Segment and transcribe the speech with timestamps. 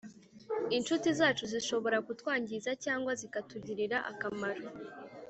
[0.77, 4.63] Inshuti zacu zishobora kutwangiza cyangwa zikatugirira akamaro